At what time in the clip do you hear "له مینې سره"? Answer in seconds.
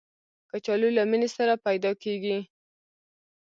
0.97-1.53